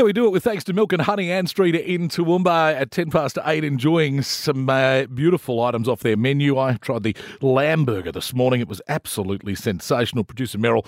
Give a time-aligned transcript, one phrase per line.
[0.00, 2.90] So we do it with thanks to Milk and Honey Ann Street in Toowoomba at
[2.90, 6.58] 10 past 8, enjoying some uh, beautiful items off their menu.
[6.58, 8.62] I tried the lamb burger this morning.
[8.62, 10.24] It was absolutely sensational.
[10.24, 10.86] Producer Merrill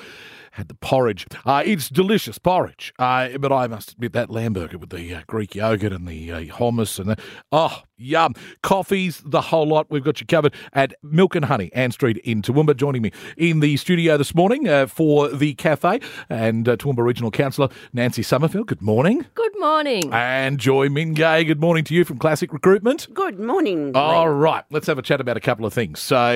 [0.52, 1.26] had the porridge.
[1.44, 5.22] Uh, it's delicious porridge, uh, but I must admit that lamb burger with the uh,
[5.26, 7.16] Greek yogurt and the uh, hummus and the,
[7.50, 8.34] oh, yum.
[8.62, 9.86] Coffees, the whole lot.
[9.90, 12.76] We've got you covered at Milk and Honey, Ann Street in Toowoomba.
[12.76, 17.30] Joining me in the studio this morning uh, for the cafe and uh, Toowoomba Regional
[17.30, 18.66] Councillor Nancy Sommerfield.
[18.66, 19.24] Good morning.
[19.34, 20.12] Good morning.
[20.12, 23.12] And Joy Mingay, good morning to you from Classic Recruitment.
[23.14, 23.92] Good morning.
[23.94, 26.00] All right, let's have a chat about a couple of things.
[26.00, 26.30] So,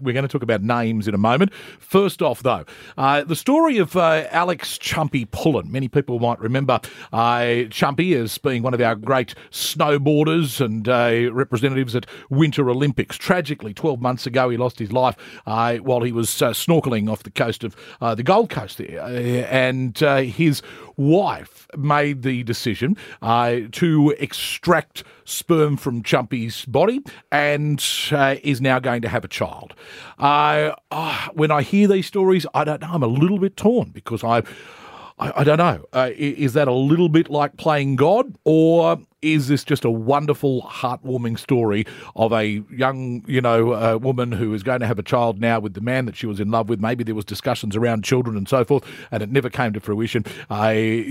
[0.00, 1.52] we're going to talk about names in a moment.
[1.78, 2.64] First off, though,
[2.96, 5.72] uh, the story of uh, Alex Chumpy Pullen.
[5.72, 6.80] Many people might remember
[7.12, 13.16] uh, Chumpy as being one of our great snowboarders and uh, representatives at Winter Olympics.
[13.16, 17.24] Tragically, 12 months ago, he lost his life uh, while he was uh, snorkeling off
[17.24, 19.00] the coast of uh, the Gold Coast there.
[19.50, 20.62] And his
[21.00, 27.00] wife made the decision uh, to extract sperm from Chumpy's body
[27.32, 29.74] and uh, is now going to have a child.
[30.18, 32.90] Uh, ah, when I hear these stories, I don't know.
[32.92, 34.42] I'm a little bit torn because I.
[35.18, 35.84] I, I don't know.
[35.92, 40.62] Uh, is that a little bit like playing God, or is this just a wonderful,
[40.62, 45.02] heartwarming story of a young, you know, uh, woman who is going to have a
[45.02, 46.80] child now with the man that she was in love with?
[46.80, 50.24] Maybe there was discussions around children and so forth, and it never came to fruition.
[50.50, 50.70] Uh,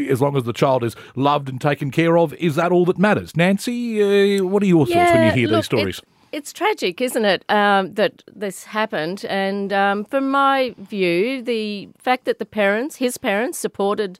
[0.09, 2.97] as long as the child is loved and taken care of, is that all that
[2.97, 3.35] matters?
[3.35, 5.99] Nancy, uh, what are your thoughts when you hear look, these stories?
[5.99, 9.25] It's, it's tragic, isn't it, um, that this happened?
[9.25, 14.19] And um, from my view, the fact that the parents, his parents, supported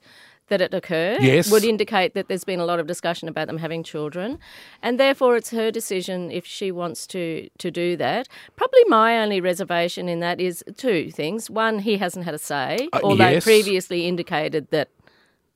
[0.50, 1.50] that it occurred Yes.
[1.52, 4.38] would indicate that there's been a lot of discussion about them having children,
[4.82, 8.28] and therefore it's her decision if she wants to to do that.
[8.56, 12.90] Probably my only reservation in that is two things: one, he hasn't had a say,
[12.94, 13.44] Uh, although yes.
[13.44, 14.90] previously indicated that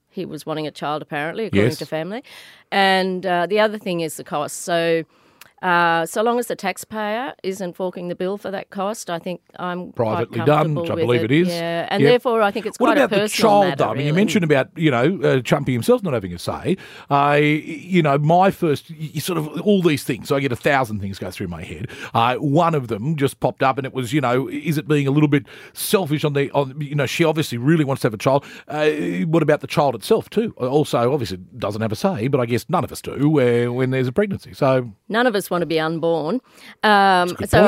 [0.10, 1.80] he was wanting a child, apparently, according Yes.
[1.80, 2.24] to family.
[2.72, 4.58] And uh, the other thing is the cost.
[4.62, 5.04] So,
[5.64, 9.42] uh, so long as the taxpayer isn't forking the bill for that cost, I think
[9.58, 11.48] I'm Privately done, which I believe it is.
[11.48, 12.10] Yeah, and Yep.
[12.10, 13.90] therefore I think it's What quite about a the personal child, matter, though?
[13.92, 16.76] I mean, you mentioned about, you know, uh, Chumpy himself not having a say.
[17.10, 20.56] Uh, you know, my first, you sort of, all these things, So I get a
[20.58, 21.88] thousand things go through my head.
[22.14, 25.08] Uh, one of them just popped up and it was, you know, is it being
[25.08, 28.14] a little bit selfish on the, on, you know, she obviously really wants to have
[28.14, 28.44] a child.
[28.68, 28.90] Uh,
[29.28, 30.54] what about the child itself, too?
[30.58, 33.92] Also, obviously, doesn't have a say, but I guess none of us do uh, when
[33.92, 34.54] there's a pregnancy.
[34.54, 36.36] So, None of us want to be unborn.
[36.84, 37.60] Um, so,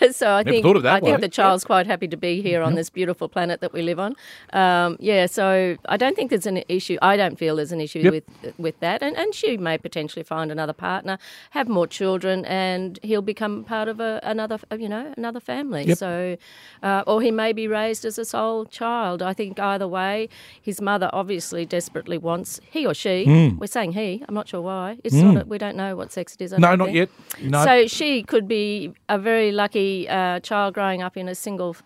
[0.20, 2.88] so I think of I think the child's quite happy to be here on this
[2.90, 4.12] beautiful planet that we live on.
[4.52, 6.96] Um, yeah, so I don't think there's an issue.
[7.02, 8.12] I don't feel there's an issue Yep.
[8.12, 8.26] with
[8.58, 11.18] with that, and and she may potentially find another partner,
[11.50, 15.84] have more children, and he'll become part of a, another you know another family.
[15.84, 15.98] Yep.
[15.98, 16.36] So,
[16.82, 19.22] uh, or he may be raised as a sole child.
[19.22, 20.28] I think either way,
[20.62, 23.24] his mother obviously desperately wants he or she.
[23.24, 23.58] Hmm.
[23.58, 24.22] We're saying he.
[24.28, 24.98] I'm not sure why.
[25.04, 25.42] It's not.
[25.42, 26.52] A, we don't know what sex it is.
[26.52, 26.96] I no, not think.
[26.96, 27.08] yet.
[27.42, 27.64] No.
[27.64, 31.76] So she could be a very lucky uh, child growing up in a single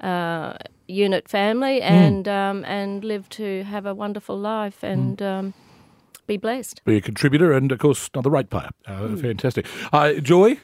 [0.00, 0.54] uh,
[0.88, 1.86] unit family Hmm.
[1.86, 5.54] and um, and live to have a wonderful life and um,
[6.26, 6.82] be blessed.
[6.86, 8.70] be a contributor and, of course, another ratepayer.
[8.86, 9.66] Uh, Fantastic.
[9.92, 10.58] Uh, Joy?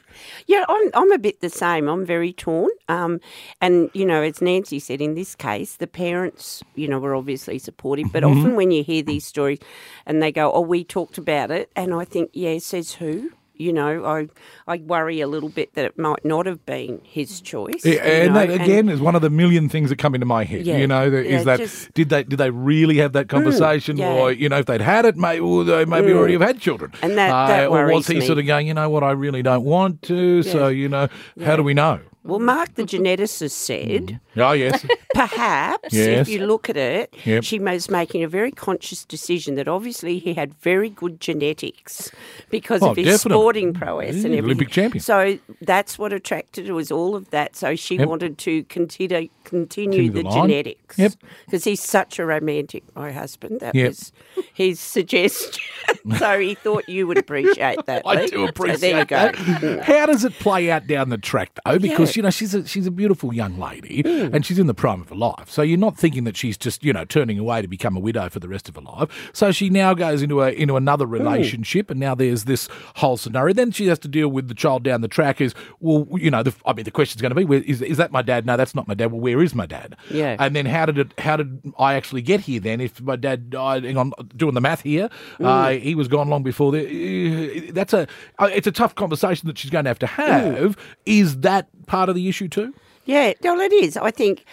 [0.47, 1.87] Yeah, I'm, I'm a bit the same.
[1.87, 2.71] I'm very torn.
[2.89, 3.19] Um,
[3.61, 7.59] and, you know, as Nancy said, in this case, the parents, you know, were obviously
[7.59, 8.11] supportive.
[8.11, 8.39] But Mm-hmm.
[8.39, 9.59] often when you hear these stories
[10.07, 11.69] and they go, oh, we talked about it.
[11.75, 13.31] And I think, yeah, says who?
[13.61, 14.27] You know, I
[14.67, 17.43] I worry a little bit that it might not have been his mm.
[17.43, 17.85] choice.
[17.85, 20.43] Yeah, and know, that again is one of the million things that come into my
[20.43, 20.65] head.
[20.65, 23.27] Yeah, you know, that- is yeah, that just- did they did they really have that
[23.27, 24.13] mm, conversation, yeah.
[24.13, 26.15] or you know, if they'd had it, maybe well, they maybe mm.
[26.15, 28.25] already have had children, And that- that uh, or was he me.
[28.25, 31.07] sort of going, you know what, I really don't want to, so you know,
[31.43, 31.99] how do we know?
[32.23, 32.43] Well, mm.
[32.43, 34.19] Mark, the geneticist, said mm.
[34.37, 36.27] Oh yes, perhaps Yes.
[36.27, 37.43] if you look at it, Yep.
[37.43, 42.11] she was making a very conscious decision that obviously he had very good genetics
[42.49, 44.43] because Oh, of his sporting prowess Yeah, and everything.
[44.45, 45.01] Olympic champion.
[45.01, 47.55] So that's what attracted her was all of that.
[47.55, 48.07] So she Yep.
[48.07, 50.97] wanted to continue continue, Continue the, the genetics.
[50.97, 51.13] Yep.
[51.45, 53.59] Because he's such a romantic, my husband.
[53.59, 53.87] That Yep.
[53.89, 54.13] was
[54.53, 55.61] his suggestion.
[56.17, 58.03] so he thought you would appreciate that.
[58.05, 58.27] I Lee.
[58.27, 59.31] do appreciate so there you go.
[59.75, 59.83] that.
[59.83, 61.79] How does it play out down the track though?
[61.79, 64.33] Because you know she's a she's a beautiful young lady Hmm.
[64.35, 65.49] and she's in the prime of her life.
[65.49, 68.29] So you're not thinking that she's just you know turning away to become a widow
[68.29, 69.29] for the rest of her life.
[69.33, 71.13] So she now goes into a into another Hmm.
[71.13, 73.53] relationship, and now there's this whole scenario.
[73.53, 75.41] Then she has to deal with the child down the track.
[75.41, 77.97] Is well, you know, the, I mean, the question's going to be, where, is is
[77.97, 78.45] that my dad?
[78.45, 79.11] No, that's not my dad.
[79.11, 79.95] Well, where is my dad?
[80.09, 80.35] Yeah.
[80.39, 81.13] And then how did it?
[81.19, 82.59] How did I actually get here?
[82.59, 85.09] Then, if my dad died, hang on, doing the math here,
[85.39, 86.71] uh, he was gone long before.
[86.71, 88.07] The, that's a.
[88.39, 90.77] uh, It's a tough conversation that she's going to have to have.
[91.05, 92.73] Is that part of the issue too?
[93.05, 93.97] Yeah, well, it is.
[93.97, 94.45] I think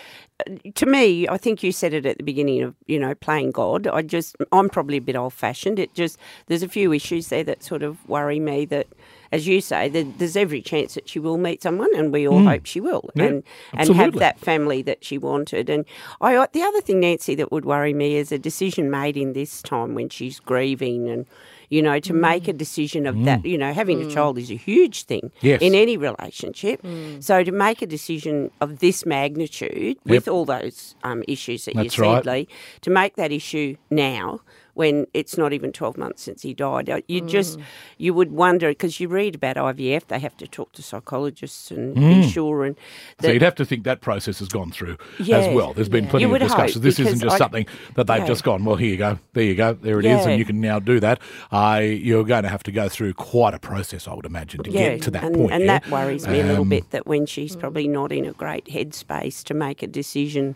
[0.74, 3.86] to me, I think you said it at the beginning of you know playing God.
[3.86, 5.78] I just I'm probably a bit old fashioned.
[5.78, 8.64] It just there's a few issues there that sort of worry me.
[8.64, 8.88] That,
[9.30, 12.40] as you say, there, there's every chance that she will meet someone, and we all
[12.40, 12.46] hmm.
[12.46, 13.10] hope she will.
[13.14, 13.42] Yeah, and
[13.72, 15.70] and have that family that she wanted.
[15.70, 15.84] And
[16.20, 19.62] I the other thing, Nancy, that would worry me is a decision made in this
[19.62, 21.26] time when she's grieving and.
[21.68, 22.58] You know, to make a mm.
[22.58, 23.50] decision of that, mm.
[23.50, 24.14] you know, having a mm.
[24.14, 25.60] child is a huge thing Yes.
[25.60, 26.84] in any relationship.
[27.20, 31.96] So to make a decision of this magnitude with all those um, issues that That's
[31.96, 32.24] you right.
[32.24, 32.48] said, Lee,
[32.82, 34.40] to make that issue now
[34.78, 37.58] when it's not even 12 months since he died, uh, you just,
[37.96, 41.96] you would wonder, because you read about IVF, they have to talk to psychologists and
[41.96, 42.64] be sure.
[42.64, 42.76] And
[43.20, 45.72] So you'd have to think that process has gone through as well.
[45.72, 46.80] There's been plenty You of would discussions.
[46.84, 47.66] This isn't just I- something
[47.96, 48.26] that they've Yeah.
[48.26, 50.28] just gone, well, here you go, there you go, there it is, Yeah.
[50.28, 51.18] and you can now do that.
[51.50, 54.70] Uh, you're going to have to go through quite a process, I would imagine, to
[54.70, 55.52] get to that and, point.
[55.54, 55.80] And yeah?
[55.80, 58.66] that worries me a little Um, bit that when she's probably not in a great
[58.66, 60.54] headspace to make a decision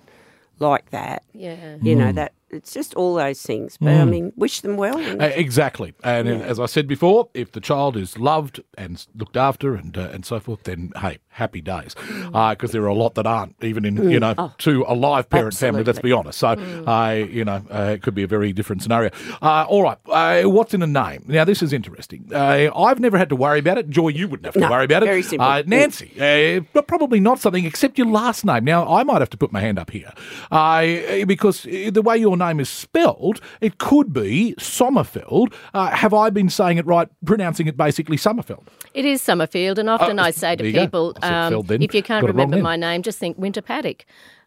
[0.60, 1.56] like that, Yeah.
[1.82, 1.98] you Hmm.
[1.98, 3.76] know, that it's just all those things.
[3.81, 4.99] But I mean, wish them well.
[4.99, 9.37] And, Uh, exactly, and as I said before, if the child is loved and looked
[9.37, 13.14] after and uh, and so forth, then hey, happy days, because there are a lot
[13.14, 15.82] that aren't even in you know to a live parent family.
[15.82, 16.38] Let's be honest.
[16.38, 16.49] So,
[16.87, 19.10] I you know, uh, it could be a very different scenario.
[19.40, 21.25] Uh, all right, uh, what's in a name?
[21.26, 22.28] Now, this is interesting.
[22.32, 23.88] Uh, I've never had to worry about it.
[23.88, 25.06] Joy, you wouldn't have to No, worry about it.
[25.06, 25.46] very simple.
[25.46, 28.64] Uh, Nancy, uh, but probably not something except your last name.
[28.64, 30.12] Now, I might have to put my hand up here
[30.50, 35.53] uh, because uh, the way your name is spelled, it could be Sommerfeld.
[35.75, 38.67] Uh, have I been saying it right, pronouncing it basically Summerfeld?
[38.94, 40.85] It is Summerfield, and often Oh, I say to there you go.
[40.85, 44.05] people, um, if you can't Got remember my name, just think Winter Paddock.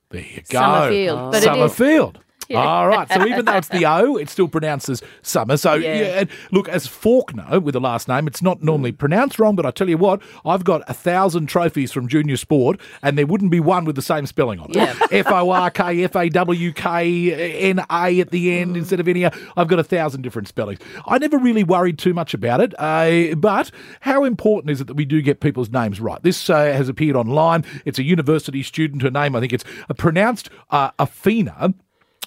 [0.09, 0.59] There you go.
[0.59, 1.51] Summerfield, but it
[2.55, 3.07] All right.
[3.11, 5.57] So even though it's the O, it still pronounces summer.
[5.57, 5.95] So yeah.
[5.95, 6.19] Yeah.
[6.19, 9.55] and look, as Faulkner with the last name, it's not normally pronounced wrong.
[9.55, 13.25] But I tell you what, I've got a thousand trophies from junior sport, and there
[13.25, 14.75] wouldn't be one with the same spelling on it.
[14.75, 14.95] Yeah.
[15.11, 19.07] F O R K F A W K N A at the end instead of
[19.07, 19.25] any.
[19.25, 20.79] I've got a thousand different spellings.
[21.07, 22.73] I never really worried too much about it.
[22.77, 23.71] Uh, but
[24.01, 26.21] how important is it that we do get people's names right?
[26.21, 27.63] This uh, has appeared online.
[27.85, 29.01] It's a university student.
[29.01, 31.73] Her name, I think it's uh, pronounced uh, Athena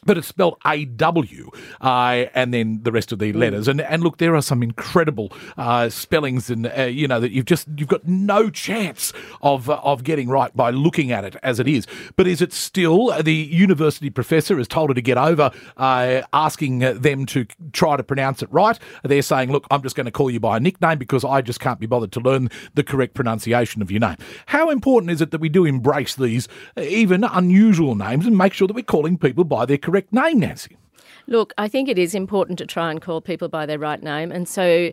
[0.04, 1.50] but it's spelled A W,
[1.80, 3.68] uh, and then the rest of the letters.
[3.68, 7.46] And and look, there are some incredible uh, spellings, and uh, you know that you've
[7.46, 9.12] just you've got no chance
[9.42, 11.86] of uh, of getting right by looking at it as it is.
[12.16, 16.22] But is it still uh, the university professor has told her to get over uh,
[16.32, 18.78] asking them to try to pronounce it right?
[19.02, 21.60] They're saying, look, I'm just going to call you by a nickname because I just
[21.60, 24.16] can't be bothered to learn the correct pronunciation of your name.
[24.46, 28.68] How important is it that we do embrace these even unusual names and make sure
[28.68, 30.76] that we're calling people by their correct name, Nancy?
[31.26, 34.30] Look, I think it is important to try and call people by their right name.
[34.32, 34.92] And so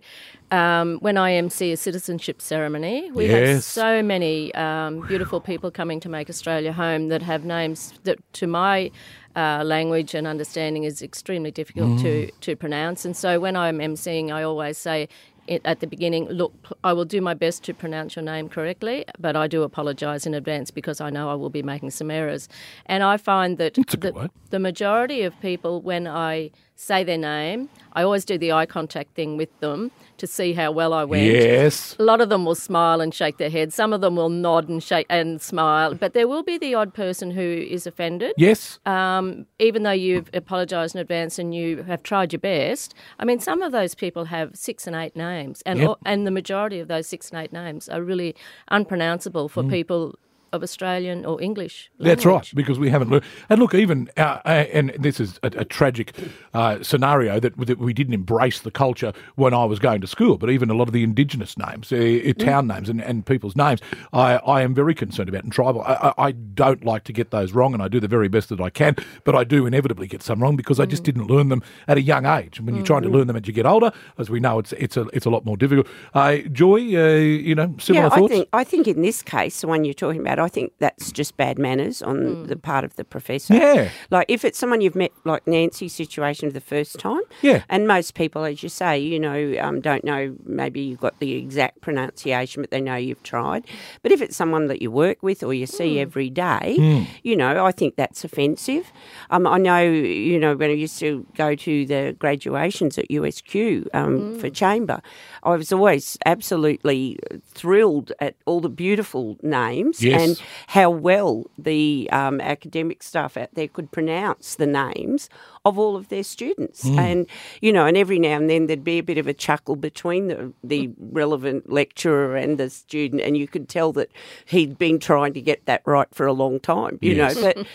[0.51, 6.00] um, when I MC a citizenship ceremony, we have so many um, beautiful people coming
[6.01, 8.92] to make Australia home that have names that, to my
[9.36, 13.06] uh, language and understanding, is extremely difficult to, to pronounce.
[13.06, 15.07] And so when I'm MCing, I always say,
[15.47, 16.53] at the beginning, look,
[16.83, 20.33] I will do my best to pronounce your name correctly, but I do apologise in
[20.33, 22.50] advance because I know I will be making some errors.
[22.86, 28.03] And I find that the, the majority of people, when I say their name, I
[28.03, 31.23] always do the eye contact thing with them to see how well I went.
[31.25, 31.95] Yes.
[32.00, 33.73] A lot of them will smile and shake their head.
[33.73, 35.94] Some of them will nod and shake and smile.
[35.95, 38.33] But there will be the odd person who is offended.
[38.38, 38.79] Yes.
[38.85, 42.94] Um, even though you've apologised in advance and you have tried your best.
[43.19, 45.88] I mean, some of those people have six and eight names, and Yep.
[45.89, 48.36] all- and the majority of those six and eight names are really
[48.69, 50.15] unpronounceable for people
[50.51, 51.89] of Australian or English.
[51.99, 52.05] Mm.
[52.05, 53.25] That's right, because we haven't learned.
[53.49, 56.15] And look, even uh, uh, and this is a, a tragic
[56.53, 60.37] uh, scenario that, that we didn't embrace the culture when I was going to school.
[60.37, 63.55] But even a lot of the Indigenous names, uh, uh, town names, and, and people's
[63.55, 63.81] names,
[64.13, 65.43] I, I am very concerned about.
[65.43, 68.07] And tribal, I, I I don't like to get those wrong, and I do the
[68.07, 68.95] very best that I can.
[69.23, 72.01] But I do inevitably get some wrong because I just didn't learn them at a
[72.01, 72.57] young age.
[72.57, 74.73] And when you're trying to learn them as you get older, as we know, it's
[74.73, 75.87] it's a it's a lot more difficult.
[76.13, 78.31] Uh, Joy, uh, you know, similar yeah, thoughts.
[78.31, 81.12] I think I think in this case, the one you're talking about, I think that's
[81.12, 83.54] just bad manners on the part of the professor.
[83.56, 83.89] Yeah.
[84.12, 87.22] Like if it's someone you've met, like Nancy's situation for the first time.
[87.42, 87.63] Yeah.
[87.70, 90.36] And most people, as you say, you know, um, don't know.
[90.46, 93.65] Maybe you've got the exact pronunciation, but they know you've tried.
[94.01, 97.65] But if it's someone that you work with or you see every day, you know,
[97.65, 98.92] I think that's offensive.
[99.30, 103.88] Um, I know, you know, when I used to go to the graduations at USQ
[103.94, 105.01] um, for chamber,
[105.44, 110.22] I was always absolutely thrilled at all the beautiful names Yes.
[110.22, 110.25] and
[110.67, 115.29] how well the um, academic staff out there could pronounce the names
[115.63, 116.84] of all of their students.
[116.88, 117.00] Hmm.
[117.00, 117.27] And,
[117.60, 120.27] you know, and every now and then there'd be a bit of a chuckle between
[120.27, 124.10] the, the relevant lecturer and the student, and you could tell that
[124.46, 127.36] he'd been trying to get that right for a long time, you Yes.
[127.36, 127.53] know.
[127.55, 127.67] But,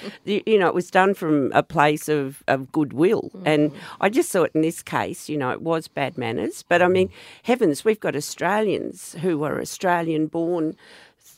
[0.46, 3.30] you know, it was done from a place of, of goodwill.
[3.44, 6.62] And I just thought in this case, you know, it was bad manners.
[6.68, 7.10] But I mean,
[7.42, 10.76] heavens, we've got Australians who are Australian born.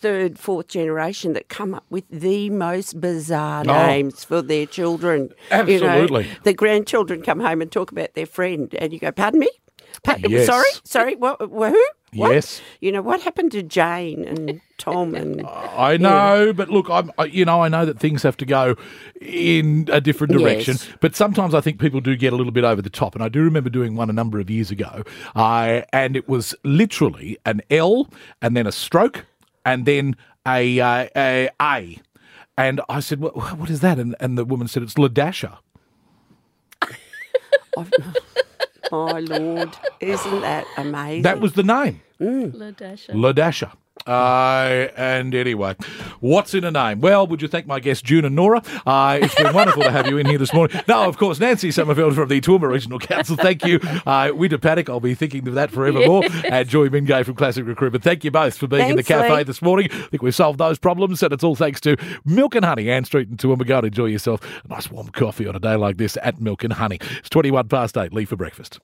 [0.00, 3.86] Third, fourth generation that come up with the most bizarre Oh.
[3.86, 5.30] names for their children.
[5.50, 6.26] You know, Absolutely.
[6.42, 9.48] the grandchildren come home and talk about their friend, and you go, "Pardon me,
[10.02, 10.46] Pa- Yes.
[10.46, 11.84] sorry, sorry, what, wh- who?
[12.14, 12.32] What?
[12.32, 12.60] Yes.
[12.80, 17.24] You know what happened to Jane and Tom and I know, but look, I'm, I,
[17.26, 18.74] you know, I know that things have to go
[19.20, 20.88] in a different direction, Yes.
[21.00, 23.14] but sometimes I think people do get a little bit over the top.
[23.14, 25.04] And I do remember doing one a number of years ago,
[25.36, 28.08] uh, and it was literally an L
[28.42, 29.24] and then a stroke
[29.64, 30.16] and then
[30.46, 32.00] a uh, a, a.
[32.56, 33.98] And I said, what, what is that?
[33.98, 35.58] And, and the woman said, it's Ladasha.
[38.92, 41.22] my lord, isn't that amazing?
[41.22, 42.02] That was the name.
[42.20, 43.10] Ladasha.
[43.10, 43.72] Ladasha.
[44.06, 45.76] Uh, and anyway,
[46.20, 47.00] what's in a name?
[47.00, 48.62] Well, would you thank my guests, June and Nora?
[48.86, 50.80] Uh, it's been wonderful to have you in here this morning.
[50.88, 53.36] No, of course, Nancy Sommerfield from the Toowoomba Regional Council.
[53.36, 53.80] Thank you.
[54.06, 56.24] Uh, Winter Paddock, I'll be thinking of that forevermore.
[56.44, 58.04] And Joy Mingay from Classic Recruitment.
[58.04, 59.42] Thank you both for being in the cafe Lee.
[59.44, 59.88] this morning.
[59.92, 63.04] I think we've solved those problems, and it's all thanks to Milk and Honey, Ann
[63.04, 63.66] Street and Toowoomba.
[63.66, 66.64] Go and enjoy yourself a nice warm coffee on a day like this at Milk
[66.64, 66.98] and Honey.
[67.18, 68.12] It's 21 past 8.
[68.12, 68.80] Leave for breakfast.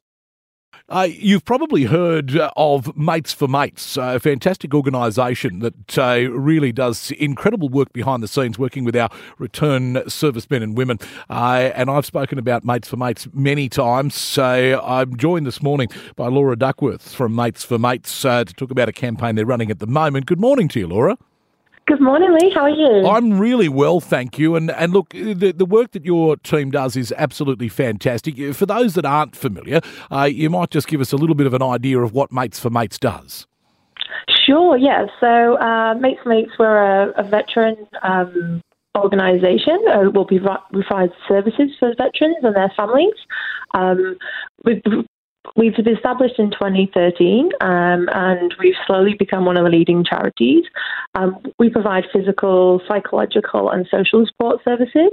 [0.90, 6.72] Uh, you've probably heard uh, of Mates for Mates, a fantastic organisation that uh, really
[6.72, 10.98] does incredible work behind the scenes, working with our return servicemen and women.
[11.28, 14.14] Uh, and I've spoken about Mates for Mates many times.
[14.14, 18.70] So I'm joined this morning by Laura Duckworth from Mates for Mates uh, to talk
[18.70, 20.24] about a campaign they're running at the moment.
[20.24, 21.18] Good morning to you, Laura.
[21.88, 22.52] Good morning, Lee.
[22.54, 23.08] How are you?
[23.08, 24.56] I'm really well, thank you.
[24.56, 28.36] And and look, the, the work that your team does is absolutely fantastic.
[28.54, 29.80] For those that aren't familiar,
[30.12, 32.60] uh, you might just give us a little bit of an idea of what Mates
[32.60, 33.46] for Mates does.
[34.44, 35.06] Sure, yeah.
[35.18, 38.60] So, uh, Mates for Mates, we're a, a veteran um,
[38.94, 39.78] organisation.
[39.90, 43.14] Uh, we'll be, we provide services for veterans and their families.
[43.72, 44.18] Um,
[44.62, 44.82] we've,
[45.56, 50.64] we've established in 2013 um, and we've slowly become one of the leading charities.
[51.14, 55.12] Um, we provide physical, psychological, and social support services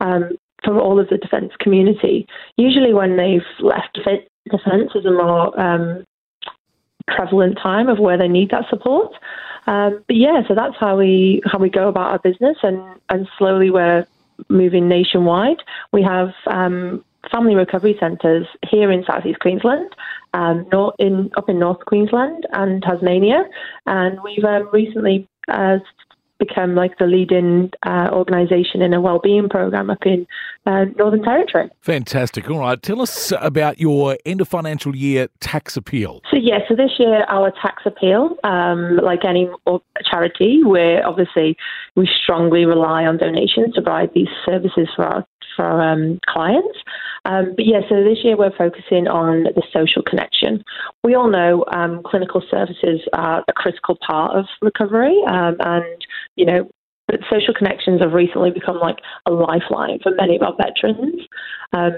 [0.00, 0.30] um,
[0.64, 2.26] for all of the defence community.
[2.56, 6.04] Usually, when they've left defe- defence, is a more um,
[7.06, 9.12] prevalent time of where they need that support.
[9.66, 13.28] Um, but yeah, so that's how we how we go about our business, and and
[13.38, 14.06] slowly we're
[14.48, 15.62] moving nationwide.
[15.92, 19.94] We have um, family recovery centres here in southeast Queensland,
[20.32, 20.66] um,
[20.98, 23.44] in up in North Queensland and Tasmania,
[23.86, 25.78] and we've um, recently uh,
[26.38, 30.26] become like the leading uh, organisation in a wellbeing program up in
[30.66, 31.70] uh, Northern Territory.
[31.80, 32.50] Fantastic.
[32.50, 36.20] All right, tell us about your end of financial year tax appeal.
[36.30, 39.48] So yeah, so this year our tax appeal, um, like any
[40.10, 41.56] charity, where obviously
[41.94, 46.78] we strongly rely on donations to provide these services for our for our um, clients.
[47.24, 50.64] Um, but yeah, so this year we're focusing on the social connection.
[51.02, 56.06] We all know um, clinical services are a critical part of recovery, um, and
[56.36, 56.70] you know.
[57.06, 58.96] But social connections have recently become like
[59.26, 61.20] a lifeline for many of our veterans.
[61.74, 61.92] Um,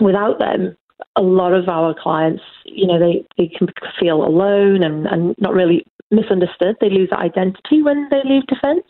[0.00, 0.76] without them,
[1.16, 3.66] a lot of our clients, you know, they, they can
[3.98, 6.76] feel alone and, and not really misunderstood.
[6.80, 8.86] They lose identity when they leave defence.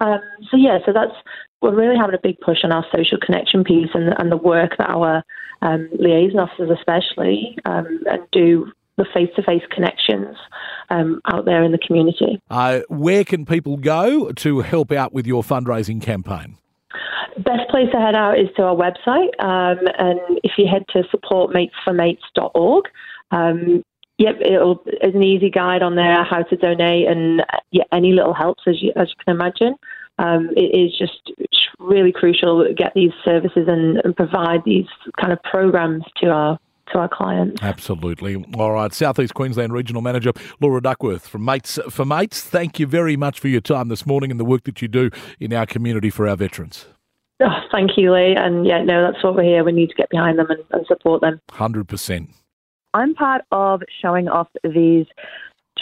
[0.00, 1.14] Um, so, yeah, so that's,
[1.60, 4.76] we're really having a big push on our social connection piece and, and the work
[4.78, 5.24] that our
[5.62, 10.36] um, liaison officers, especially, um, and do the face to face connections
[10.90, 12.40] um, out there in the community.
[12.50, 16.58] Uh, where can people go to help out with your fundraising campaign?
[17.38, 21.04] Best place to head out is to our website, um, and if you head to
[21.14, 22.84] supportmatesformates.org,
[23.30, 23.84] um,
[24.18, 28.34] yep, it'll it's an easy guide on there how to donate, and yeah, any little
[28.34, 29.76] helps as you as you can imagine.
[30.18, 31.32] Um, it is just
[31.78, 34.86] really crucial to get these services and, and provide these
[35.20, 36.58] kind of programs to our
[36.92, 37.62] to our clients.
[37.62, 38.42] Absolutely.
[38.56, 42.40] All right, Southeast Queensland Regional Manager Laura Duckworth from Mates for Mates.
[42.40, 45.10] Thank you very much for your time this morning and the work that you do
[45.38, 46.86] in our community for our veterans.
[47.40, 48.34] Oh, thank you, Lee.
[48.36, 49.62] And yeah, no, that's what we're here.
[49.64, 51.40] We need to get behind them and, and support them.
[51.50, 52.30] Hundred percent.
[52.94, 55.06] I'm part of showing off these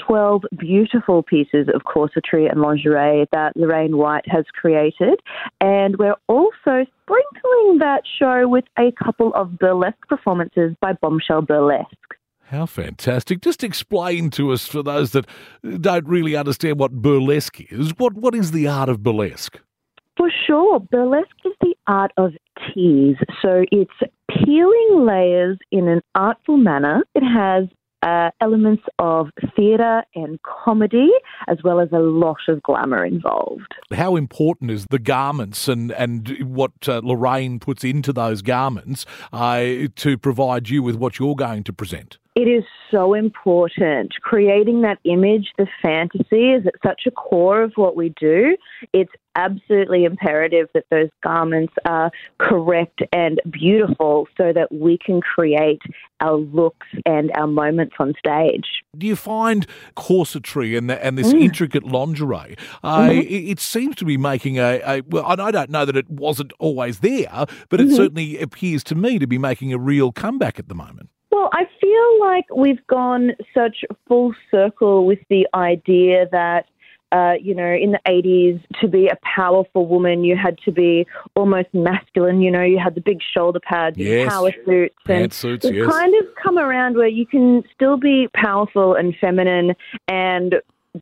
[0.06, 5.20] 12 beautiful pieces of corsetry and lingerie that Lorraine White has created.
[5.60, 12.16] And we're also sprinkling that show with a couple of burlesque performances by Bombshell Burlesque.
[12.50, 13.40] How fantastic.
[13.40, 15.26] Just explain to us, for those that
[15.80, 19.58] don't really understand what burlesque is, what, what is the art of burlesque?
[20.16, 22.32] For sure, burlesque is the art of
[22.72, 23.16] tease.
[23.42, 23.90] So it's
[24.30, 27.02] peeling layers in an artful manner.
[27.14, 27.68] It has
[28.02, 31.08] uh, elements of theatre and comedy,
[31.48, 33.74] as well as a lot of glamour involved.
[33.92, 39.88] How important is the garments and, and what uh, Lorraine puts into those garments uh,
[39.96, 42.18] to provide you with what you're going to present?
[42.36, 44.12] It is so important.
[44.20, 48.58] Creating that image, the fantasy, is at such a core of what we do.
[48.92, 55.80] It's absolutely imperative that those garments are correct and beautiful so that we can create
[56.20, 58.66] our looks and our moments on stage.
[58.98, 59.66] Do you find
[59.96, 61.40] corsetry and, the, and this mm.
[61.40, 63.18] intricate lingerie, uh, mm-hmm.
[63.18, 66.52] it, it, seems to be making a, a, well, I don't know that it wasn't
[66.58, 67.96] always there, but it mm-hmm.
[67.96, 71.08] certainly appears to me to be making a real comeback at the moment.
[71.96, 76.66] Feel like we've gone such full circle with the idea that
[77.12, 81.06] uh, you know, in the 80s, to be a powerful woman, you had to be
[81.36, 82.40] almost masculine.
[82.40, 84.28] You know, you had the big shoulder pads, yes.
[84.28, 84.96] power suits.
[85.08, 85.88] And suits, it's yes.
[85.88, 89.74] kind of come around where you can still be powerful and feminine
[90.08, 90.56] and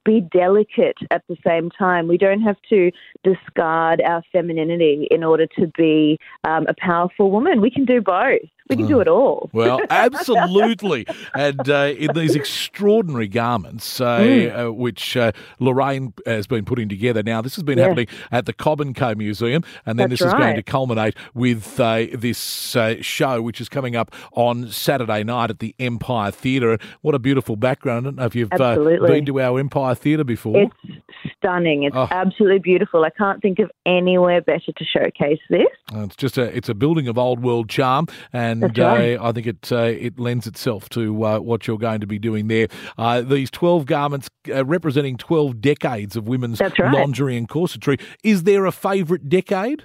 [0.04, 2.06] be delicate at the same time.
[2.06, 2.90] We don't have to
[3.22, 7.60] discard our femininity in order to be um, a powerful woman.
[7.60, 8.42] We can do both.
[8.70, 9.50] We can do it all.
[9.52, 11.06] Well, absolutely.
[11.34, 14.68] and uh, in these extraordinary garments, uh, mm.
[14.68, 17.22] uh, which uh, Lorraine has been putting together.
[17.22, 20.32] Now, this has been happening at the Cobb and Co Museum, and then That's this
[20.32, 20.40] right.
[20.40, 25.24] is going to culminate with uh, this uh, show, which is coming up on Saturday
[25.24, 26.78] night at the Empire Theatre.
[27.02, 28.06] What a beautiful background.
[28.06, 30.56] I don't know if you've been to our Empire Theatre before.
[30.56, 31.02] It's
[31.36, 31.82] stunning.
[31.82, 32.08] It's oh.
[32.10, 33.04] absolutely beautiful.
[33.04, 35.66] I can't think of anywhere better to showcase this.
[35.92, 39.16] it's just a, it's a building of old world charm, and and right.
[39.16, 42.18] uh, I think it uh, it lends itself to uh, what you're going to be
[42.18, 42.68] doing there.
[42.98, 46.78] Uh, these 12 garments uh, representing 12 decades of women's right.
[46.78, 48.00] lingerie and corsetry.
[48.22, 49.84] Is there a favourite decade?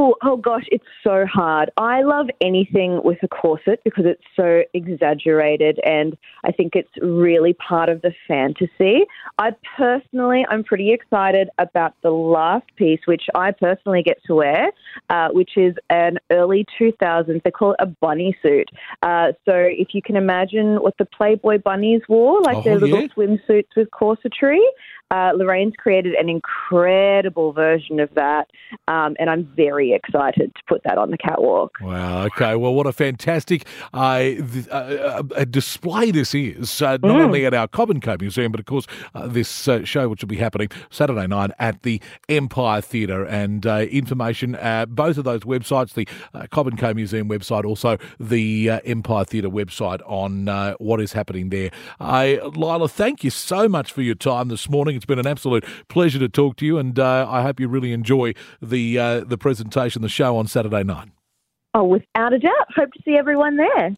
[0.00, 1.72] Oh, oh gosh, it's so hard.
[1.76, 7.52] I love anything with a corset because it's so exaggerated and I think it's really
[7.54, 9.06] part of the fantasy.
[9.38, 14.70] I personally, I'm pretty excited about the last piece, which I personally get to wear,
[15.10, 17.42] uh, which is an early 2000s.
[17.42, 18.68] They call it a bunny suit.
[19.02, 23.00] Uh, so if you can imagine what the Playboy bunnies wore, like oh, their little
[23.00, 23.08] yeah.
[23.08, 24.60] swimsuits with corsetry,
[25.10, 28.48] uh, Lorraine's created an incredible version of that,
[28.88, 31.78] um, and I'm very excited to put that on the catwalk.
[31.80, 32.24] Wow.
[32.24, 32.56] Okay.
[32.56, 37.24] Well, what a fantastic uh, th- uh, uh display this is, uh, not mm.
[37.24, 40.28] only at our Cobb and Co Museum, but of course uh, this show, which will
[40.28, 43.24] be happening Saturday night at the Empire Theatre.
[43.24, 44.58] And information,
[44.90, 46.06] both of those websites, the
[46.48, 51.70] Cobb and Co Museum website, also the Empire Theatre website on what is happening there.
[52.00, 54.97] Lila, thank you so much for your time this morning.
[54.98, 57.92] It's been an absolute pleasure to talk to you, and uh, I hope you really
[57.92, 61.08] enjoy the uh, the presentation, the show on Saturday night.
[61.72, 62.72] Oh, without a doubt.
[62.74, 63.94] Hope to see everyone there.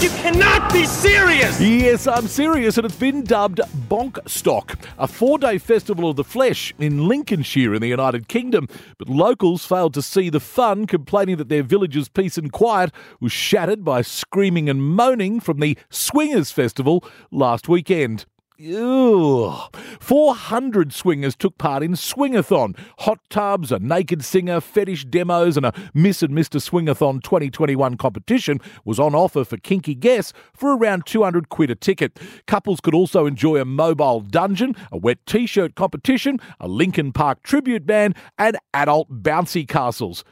[0.00, 1.60] You cannot be serious!
[1.60, 6.72] Yes, I'm serious, and it's been dubbed Bonkstock, a four day festival of the flesh
[6.78, 8.68] in Lincolnshire in the United Kingdom.
[8.98, 13.32] But locals failed to see the fun, complaining that their village's peace and quiet was
[13.32, 18.24] shattered by screaming and moaning from the Swingers Festival last weekend.
[18.58, 19.52] Ew.
[20.00, 22.74] 400 swingers took part in Swingathon.
[23.00, 26.58] Hot tubs, a naked singer, fetish demos, and a Miss and Mr.
[26.58, 32.18] Swingathon 2021 competition was on offer for kinky guests for around 200 quid a ticket.
[32.46, 37.42] Couples could also enjoy a mobile dungeon, a wet t shirt competition, a Linkin Park
[37.42, 40.24] tribute band, and adult bouncy castles.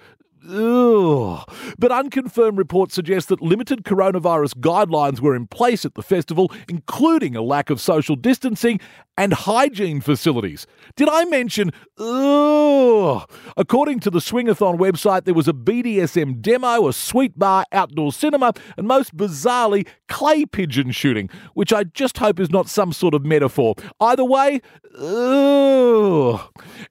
[0.48, 1.42] Ugh.
[1.78, 7.34] But unconfirmed reports suggest that limited coronavirus guidelines were in place at the festival, including
[7.34, 8.80] a lack of social distancing
[9.16, 10.66] and hygiene facilities.
[10.96, 11.70] Did I mention?
[11.98, 13.30] Ugh.
[13.56, 18.52] According to the Swingathon website, there was a BDSM demo, a sweet bar, outdoor cinema,
[18.76, 23.24] and most bizarrely, clay pigeon shooting, which I just hope is not some sort of
[23.24, 23.74] metaphor.
[24.00, 24.60] Either way,
[24.98, 26.40] ugh.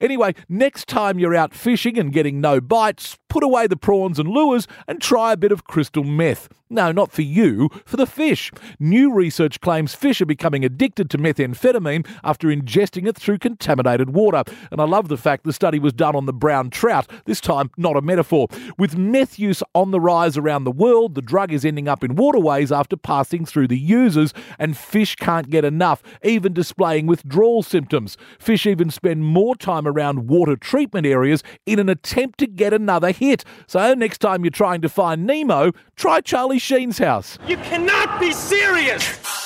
[0.00, 4.28] Anyway, next time you're out fishing and getting no bites, put away the prawns and
[4.28, 6.48] lures and try a bit of crystal meth.
[6.70, 8.50] No, not for you, for the fish.
[8.78, 14.42] New research claims fish are becoming addicted to methamphetamine after ingesting it through contaminated water.
[14.70, 17.70] And I love the fact the study was done on the brown trout, this time
[17.76, 18.48] not a metaphor.
[18.78, 22.16] With meth use on the rise around the world, the drug is ending up in
[22.16, 28.16] waterways after passing through the users, and fish can't get enough, even displaying withdrawal symptoms.
[28.38, 33.12] Fish even spend more time around water treatment areas in an attempt to get another
[33.12, 33.23] hit.
[33.30, 33.44] It.
[33.66, 37.38] So next time you're trying to find Nemo, try Charlie Sheen's house.
[37.46, 39.43] You cannot be serious!